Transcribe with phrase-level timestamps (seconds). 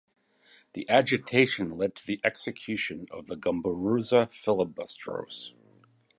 [0.73, 5.53] The agitation led to the execution of the "Gomburza "filibusteros".